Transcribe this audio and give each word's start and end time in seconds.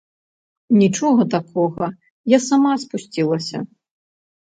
Нічога 0.81 1.27
такога, 1.35 1.91
я 2.37 2.43
сама 2.49 2.73
спусцілася. 2.89 3.57